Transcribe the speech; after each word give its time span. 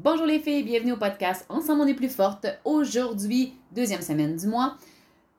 Bonjour 0.00 0.26
les 0.26 0.38
filles, 0.38 0.62
bienvenue 0.62 0.92
au 0.92 0.96
podcast 0.96 1.44
Ensemble 1.48 1.80
on 1.80 1.86
est 1.88 1.94
plus 1.94 2.08
forte. 2.08 2.46
Aujourd'hui, 2.64 3.54
deuxième 3.72 4.00
semaine 4.00 4.36
du 4.36 4.46
mois, 4.46 4.76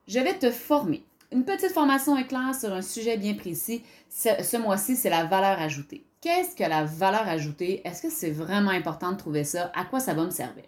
je 0.06 0.20
vais 0.20 0.38
te 0.38 0.52
former. 0.52 1.02
Une 1.32 1.46
petite 1.46 1.72
formation 1.72 2.18
éclair 2.18 2.54
sur 2.54 2.74
un 2.74 2.82
sujet 2.82 3.16
bien 3.16 3.36
précis. 3.36 3.84
Ce, 4.10 4.58
mois-ci, 4.58 4.98
c'est 4.98 5.10
la 5.10 5.24
valeur 5.24 5.62
ajoutée. 5.62 6.04
Qu'est-ce 6.20 6.58
que 6.58 6.70
la 6.70 6.84
valeur 6.84 7.26
ajoutée? 7.26 7.80
Est-ce 7.88 8.02
que 8.02 8.10
c'est 8.10 8.32
vraiment 8.32 8.72
important 8.72 9.14
de 9.14 9.18
trouver 9.18 9.46
ça? 9.46 9.72
À 9.74 9.86
quoi 9.86 10.02
ça 10.02 10.14
va 10.14 10.26
me 10.26 10.30
servir? 10.30 10.66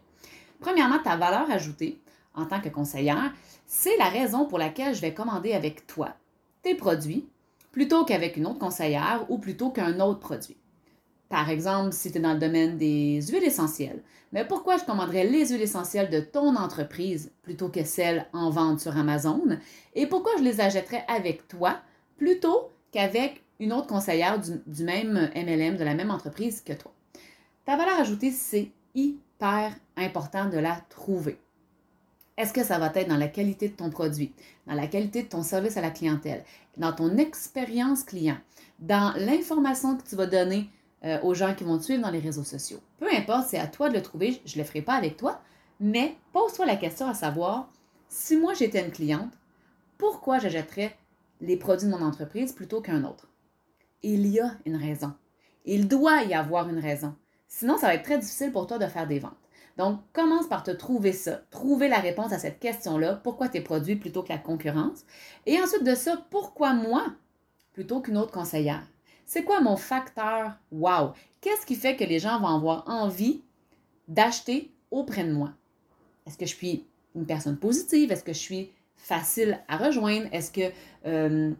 Premièrement, 0.61 0.99
ta 1.03 1.17
valeur 1.17 1.51
ajoutée, 1.51 1.99
en 2.33 2.45
tant 2.45 2.61
que 2.61 2.69
conseillère, 2.69 3.33
c'est 3.67 3.97
la 3.97 4.07
raison 4.07 4.45
pour 4.45 4.57
laquelle 4.57 4.95
je 4.95 5.01
vais 5.01 5.13
commander 5.13 5.51
avec 5.51 5.85
toi 5.85 6.15
tes 6.61 6.75
produits 6.75 7.27
plutôt 7.73 8.05
qu'avec 8.05 8.37
une 8.37 8.47
autre 8.47 8.59
conseillère 8.59 9.25
ou 9.27 9.37
plutôt 9.37 9.69
qu'un 9.69 9.99
autre 9.99 10.21
produit. 10.21 10.55
Par 11.31 11.49
exemple, 11.49 11.93
si 11.93 12.11
tu 12.11 12.17
es 12.17 12.21
dans 12.21 12.33
le 12.33 12.39
domaine 12.39 12.77
des 12.77 13.21
huiles 13.21 13.45
essentielles, 13.45 14.03
mais 14.33 14.43
pourquoi 14.43 14.75
je 14.75 14.83
commanderais 14.83 15.25
les 15.25 15.47
huiles 15.47 15.61
essentielles 15.61 16.09
de 16.09 16.19
ton 16.19 16.57
entreprise 16.57 17.31
plutôt 17.41 17.69
que 17.69 17.85
celles 17.85 18.27
en 18.33 18.49
vente 18.49 18.81
sur 18.81 18.97
Amazon? 18.97 19.57
Et 19.95 20.07
pourquoi 20.07 20.33
je 20.37 20.43
les 20.43 20.59
achèterais 20.59 21.05
avec 21.07 21.47
toi 21.47 21.77
plutôt 22.17 22.69
qu'avec 22.91 23.45
une 23.61 23.71
autre 23.71 23.87
conseillère 23.87 24.41
du, 24.41 24.83
même 24.83 25.31
MLM, 25.33 25.77
de 25.77 25.85
la 25.85 25.95
même 25.95 26.11
entreprise 26.11 26.59
que 26.59 26.73
toi? 26.73 26.91
Ta 27.63 27.77
valeur 27.77 28.01
ajoutée, 28.01 28.31
c'est 28.31 28.69
hyper 28.93 29.73
important 29.95 30.49
de 30.49 30.57
la 30.57 30.81
trouver. 30.89 31.39
Est-ce 32.35 32.51
que 32.51 32.65
ça 32.65 32.77
va 32.77 32.91
être 32.93 33.07
dans 33.07 33.15
la 33.15 33.29
qualité 33.29 33.69
de 33.69 33.75
ton 33.75 33.89
produit, 33.89 34.33
dans 34.67 34.75
la 34.75 34.87
qualité 34.87 35.23
de 35.23 35.29
ton 35.29 35.43
service 35.43 35.77
à 35.77 35.81
la 35.81 35.91
clientèle, 35.91 36.43
dans 36.75 36.91
ton 36.91 37.15
expérience 37.15 38.03
client, 38.03 38.37
dans 38.79 39.13
l'information 39.15 39.95
que 39.95 40.03
tu 40.03 40.17
vas 40.17 40.25
donner 40.25 40.69
euh, 41.03 41.19
aux 41.21 41.33
gens 41.33 41.55
qui 41.55 41.63
vont 41.63 41.77
te 41.77 41.83
suivre 41.83 42.01
dans 42.01 42.11
les 42.11 42.19
réseaux 42.19 42.43
sociaux. 42.43 42.79
Peu 42.99 43.07
importe, 43.13 43.47
c'est 43.49 43.59
à 43.59 43.67
toi 43.67 43.89
de 43.89 43.95
le 43.95 44.01
trouver, 44.01 44.41
je 44.45 44.57
ne 44.57 44.61
le 44.61 44.67
ferai 44.67 44.81
pas 44.81 44.93
avec 44.93 45.17
toi, 45.17 45.41
mais 45.79 46.15
pose-toi 46.31 46.65
la 46.65 46.75
question 46.75 47.07
à 47.07 47.13
savoir, 47.13 47.69
si 48.07 48.37
moi 48.37 48.53
j'étais 48.53 48.85
une 48.85 48.91
cliente, 48.91 49.33
pourquoi 49.97 50.39
j'achèterais 50.39 50.95
les 51.41 51.57
produits 51.57 51.87
de 51.87 51.91
mon 51.91 52.05
entreprise 52.05 52.53
plutôt 52.53 52.81
qu'un 52.81 53.03
autre? 53.03 53.27
Il 54.03 54.27
y 54.27 54.39
a 54.39 54.51
une 54.65 54.75
raison. 54.75 55.13
Il 55.65 55.87
doit 55.87 56.23
y 56.23 56.33
avoir 56.33 56.69
une 56.69 56.79
raison. 56.79 57.15
Sinon, 57.47 57.77
ça 57.77 57.87
va 57.87 57.95
être 57.95 58.03
très 58.03 58.17
difficile 58.17 58.51
pour 58.51 58.67
toi 58.67 58.77
de 58.77 58.87
faire 58.87 59.07
des 59.07 59.19
ventes. 59.19 59.33
Donc, 59.77 59.99
commence 60.13 60.47
par 60.47 60.63
te 60.63 60.71
trouver 60.71 61.13
ça, 61.13 61.41
trouver 61.49 61.87
la 61.87 61.99
réponse 61.99 62.33
à 62.33 62.39
cette 62.39 62.59
question-là, 62.59 63.15
pourquoi 63.15 63.47
tes 63.47 63.61
produits 63.61 63.95
plutôt 63.95 64.23
que 64.23 64.29
la 64.29 64.37
concurrence? 64.37 65.05
Et 65.45 65.59
ensuite 65.59 65.83
de 65.83 65.95
ça, 65.95 66.25
pourquoi 66.29 66.73
moi 66.73 67.05
plutôt 67.73 68.01
qu'une 68.01 68.17
autre 68.17 68.31
conseillère? 68.31 68.83
C'est 69.33 69.45
quoi 69.45 69.61
mon 69.61 69.77
facteur? 69.77 70.57
Wow? 70.73 71.13
Qu'est-ce 71.39 71.65
qui 71.65 71.75
fait 71.75 71.95
que 71.95 72.03
les 72.03 72.19
gens 72.19 72.37
vont 72.41 72.53
avoir 72.53 72.83
envie 72.89 73.41
d'acheter 74.09 74.73
auprès 74.91 75.23
de 75.23 75.31
moi? 75.31 75.53
Est-ce 76.27 76.37
que 76.37 76.45
je 76.45 76.53
suis 76.53 76.85
une 77.15 77.25
personne 77.25 77.55
positive? 77.55 78.11
Est-ce 78.11 78.25
que 78.25 78.33
je 78.33 78.39
suis 78.39 78.71
facile 78.97 79.61
à 79.69 79.77
rejoindre? 79.77 80.27
Est-ce 80.33 80.51
que 80.51 80.73
euh, 81.05 81.53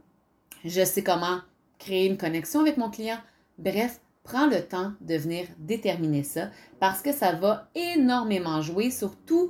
je 0.66 0.84
sais 0.84 1.02
comment 1.02 1.40
créer 1.80 2.08
une 2.08 2.18
connexion 2.18 2.60
avec 2.60 2.76
mon 2.76 2.90
client? 2.90 3.20
Bref, 3.58 4.02
prends 4.26 4.48
le 4.48 4.62
temps 4.62 4.92
de 5.00 5.16
venir 5.16 5.48
déterminer 5.58 6.24
ça 6.24 6.50
parce 6.82 7.02
que 7.02 7.14
ça 7.14 7.32
va 7.32 7.70
énormément 7.74 8.62
jouer 8.62 8.92
sur 8.92 9.16
tout, 9.16 9.50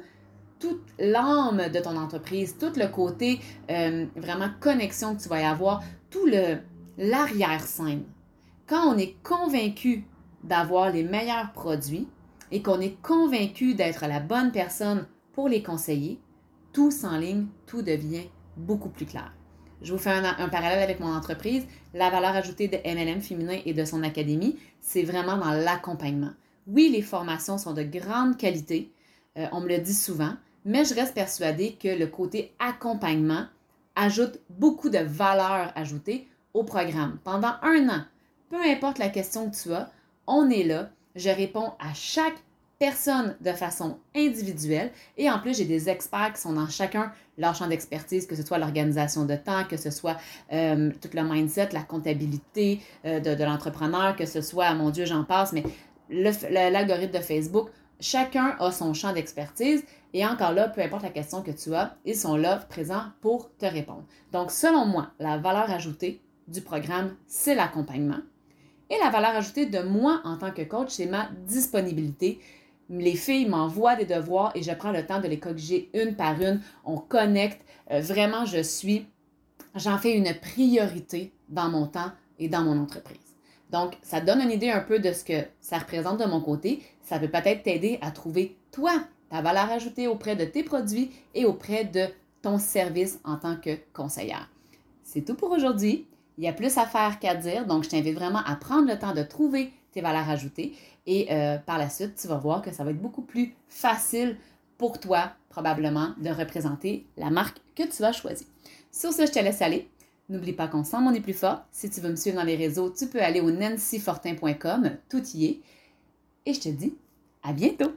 toute 0.59 0.85
l'âme 0.99 1.69
de 1.73 1.79
ton 1.79 1.97
entreprise, 1.97 2.55
tout 2.59 2.73
le 2.75 2.85
côté 2.85 3.39
euh, 3.71 4.05
vraiment 4.15 4.51
connexion 4.59 5.15
que 5.15 5.23
tu 5.23 5.27
vas 5.27 5.41
y 5.41 5.45
avoir, 5.45 5.81
tout 6.11 6.27
le, 6.27 6.59
l'arrière-scène. 6.97 8.03
Quand 8.67 8.93
on 8.93 8.97
est 8.97 9.15
convaincu 9.23 10.05
d'avoir 10.43 10.91
les 10.91 11.03
meilleurs 11.03 11.51
produits 11.51 12.07
et 12.51 12.61
qu'on 12.61 12.79
est 12.79 13.01
convaincu 13.01 13.73
d'être 13.75 14.05
la 14.07 14.19
bonne 14.19 14.51
personne 14.51 15.07
pour 15.33 15.47
les 15.47 15.63
conseiller, 15.63 16.19
tout 16.73 16.91
ligne, 17.19 17.47
tout 17.65 17.81
devient 17.81 18.27
beaucoup 18.57 18.89
plus 18.89 19.05
clair. 19.05 19.33
Je 19.81 19.91
vous 19.91 19.99
fais 19.99 20.11
un, 20.11 20.49
parallèle 20.49 20.83
avec 20.83 20.99
mon 20.99 21.13
entreprise. 21.13 21.65
La 21.93 22.09
valeur 22.09 22.35
ajoutée 22.35 22.67
de 22.67 22.77
MLM 22.77 23.21
féminin 23.21 23.57
et 23.65 23.73
de 23.73 23.83
son 23.83 24.03
académie, 24.03 24.57
c'est 24.79 25.03
vraiment 25.03 25.37
dans 25.37 25.51
l'accompagnement. 25.51 26.31
Oui, 26.67 26.89
les 26.89 27.01
formations 27.01 27.57
sont 27.57 27.73
de 27.73 27.81
grande 27.81 28.37
qualité, 28.37 28.91
euh, 29.37 29.47
on 29.51 29.61
me 29.61 29.67
le 29.67 29.79
dit 29.79 29.93
souvent, 29.93 30.33
mais 30.65 30.85
je 30.85 30.93
reste 30.93 31.15
persuadée 31.15 31.73
que 31.81 31.87
le 31.87 32.05
côté 32.05 32.53
accompagnement 32.59 33.45
ajoute 33.95 34.39
beaucoup 34.49 34.89
de 34.89 34.99
valeur 34.99 35.71
ajoutée 35.75 36.27
au 36.53 36.63
programme. 36.63 37.17
Pendant 37.23 37.53
un 37.61 37.89
an, 37.89 38.03
peu 38.49 38.61
importe 38.63 38.97
la 38.97 39.09
question 39.09 39.49
que 39.49 39.55
tu 39.55 39.73
as, 39.73 39.91
on 40.27 40.49
est 40.49 40.63
là. 40.63 40.89
Je 41.15 41.29
réponds 41.29 41.71
à 41.79 41.93
chaque 41.93 42.37
personne 42.79 43.35
de 43.41 43.51
façon 43.51 43.99
individuelle 44.15 44.91
et 45.15 45.29
en 45.29 45.37
plus, 45.39 45.55
j'ai 45.55 45.65
des 45.65 45.87
experts 45.87 46.33
qui 46.33 46.41
sont 46.41 46.53
dans 46.53 46.67
chacun 46.67 47.11
leur 47.37 47.53
champ 47.53 47.67
d'expertise, 47.67 48.25
que 48.25 48.35
ce 48.35 48.43
soit 48.43 48.57
l'organisation 48.57 49.25
de 49.25 49.35
temps, 49.35 49.65
que 49.69 49.77
ce 49.77 49.91
soit 49.91 50.17
euh, 50.51 50.89
tout 50.99 51.09
le 51.13 51.23
mindset, 51.23 51.69
la 51.73 51.83
comptabilité 51.83 52.81
euh, 53.05 53.19
de, 53.19 53.43
l'entrepreneur, 53.43 54.15
que 54.15 54.25
ce 54.25 54.41
soit, 54.41 54.73
mon 54.73 54.89
Dieu, 54.89 55.05
j'en 55.05 55.23
passe, 55.23 55.53
mais 55.53 55.63
l'algorithme 56.09 57.13
de 57.13 57.23
Facebook, 57.23 57.69
chacun 57.99 58.55
a 58.59 58.71
son 58.71 58.95
champ 58.95 59.13
d'expertise 59.13 59.83
et 60.13 60.25
encore 60.25 60.51
là, 60.51 60.67
peu 60.67 60.81
importe 60.81 61.03
la 61.03 61.09
question 61.09 61.43
que 61.43 61.51
tu 61.51 61.75
as, 61.75 61.95
ils 62.03 62.15
sont 62.15 62.35
là 62.35 62.57
présents 62.67 63.05
pour 63.21 63.55
te 63.57 63.65
répondre. 63.67 64.05
Donc, 64.31 64.49
selon 64.49 64.85
moi, 64.85 65.11
la 65.19 65.37
valeur 65.37 65.69
ajoutée 65.69 66.19
du 66.51 66.61
programme, 66.61 67.15
c'est 67.27 67.55
l'accompagnement. 67.55 68.19
Et 68.89 68.97
la 69.01 69.09
valeur 69.09 69.35
ajoutée 69.35 69.65
de 69.65 69.79
moi 69.79 70.21
en 70.25 70.37
tant 70.37 70.51
que 70.51 70.63
coach, 70.63 70.89
c'est 70.89 71.05
ma 71.05 71.29
disponibilité. 71.47 72.39
Les 72.89 73.15
filles 73.15 73.47
m'envoient 73.47 73.95
des 73.95 74.05
devoirs 74.05 74.51
et 74.53 74.61
je 74.61 74.71
prends 74.71 74.91
le 74.91 75.05
temps 75.05 75.21
de 75.21 75.27
les 75.27 75.39
corriger 75.39 75.89
une 75.93 76.15
par 76.15 76.41
une. 76.41 76.59
On 76.83 76.97
connecte. 76.97 77.61
Euh, 77.89 78.01
vraiment, 78.01 78.45
je 78.45 78.61
suis, 78.61 79.07
j'en 79.75 79.97
fais 79.97 80.17
une 80.17 80.33
priorité 80.41 81.31
dans 81.47 81.69
mon 81.69 81.87
temps 81.87 82.11
et 82.37 82.49
dans 82.49 82.63
mon 82.63 82.77
entreprise. 82.81 83.17
Donc, 83.69 83.97
ça 84.01 84.19
donne 84.19 84.41
une 84.41 84.51
idée 84.51 84.69
un 84.69 84.81
peu 84.81 84.99
de 84.99 85.13
ce 85.13 85.23
que 85.23 85.45
ça 85.61 85.77
représente 85.77 86.19
de 86.19 86.25
mon 86.25 86.41
côté. 86.41 86.83
Ça 87.01 87.17
peut 87.17 87.29
peut-être 87.29 87.63
t'aider 87.63 87.97
à 88.01 88.11
trouver, 88.11 88.57
toi, 88.73 88.91
ta 89.29 89.41
valeur 89.41 89.71
ajoutée 89.71 90.07
auprès 90.07 90.35
de 90.35 90.43
tes 90.43 90.63
produits 90.63 91.11
et 91.33 91.45
auprès 91.45 91.85
de 91.85 92.07
ton 92.41 92.57
service 92.57 93.19
en 93.23 93.37
tant 93.37 93.55
que 93.55 93.77
conseillère. 93.93 94.49
C'est 95.03 95.21
tout 95.21 95.35
pour 95.35 95.51
aujourd'hui. 95.51 96.07
Il 96.37 96.43
y 96.43 96.47
a 96.47 96.53
plus 96.53 96.77
à 96.77 96.85
faire 96.85 97.19
qu'à 97.19 97.35
dire, 97.35 97.65
donc 97.65 97.83
je 97.83 97.89
t'invite 97.89 98.15
vraiment 98.15 98.41
à 98.45 98.55
prendre 98.55 98.87
le 98.87 98.97
temps 98.97 99.13
de 99.13 99.23
trouver 99.23 99.71
tes 99.91 100.01
valeurs 100.01 100.29
ajoutées 100.29 100.73
et 101.05 101.27
euh, 101.31 101.57
par 101.57 101.77
la 101.77 101.89
suite, 101.89 102.15
tu 102.15 102.27
vas 102.27 102.37
voir 102.37 102.61
que 102.61 102.71
ça 102.71 102.83
va 102.83 102.91
être 102.91 103.01
beaucoup 103.01 103.21
plus 103.21 103.55
facile 103.67 104.37
pour 104.77 104.99
toi, 104.99 105.31
probablement, 105.49 106.13
de 106.17 106.29
représenter 106.29 107.05
la 107.17 107.29
marque 107.29 107.57
que 107.75 107.83
tu 107.83 108.01
vas 108.01 108.11
choisir. 108.11 108.47
Sur 108.91 109.11
ce, 109.11 109.25
je 109.25 109.31
te 109.31 109.39
laisse 109.39 109.61
aller. 109.61 109.87
N'oublie 110.29 110.53
pas 110.53 110.67
qu'ensemble, 110.67 111.07
on 111.09 111.13
est 111.13 111.21
plus 111.21 111.33
fort. 111.33 111.61
Si 111.71 111.89
tu 111.89 111.99
veux 112.01 112.09
me 112.09 112.15
suivre 112.15 112.37
dans 112.37 112.43
les 112.43 112.55
réseaux, 112.55 112.89
tu 112.89 113.07
peux 113.07 113.21
aller 113.21 113.41
au 113.41 113.51
nancyfortin.com, 113.51 114.91
tout 115.09 115.23
y 115.33 115.45
est. 115.45 115.59
Et 116.45 116.53
je 116.53 116.61
te 116.61 116.69
dis 116.69 116.95
à 117.43 117.53
bientôt! 117.53 117.91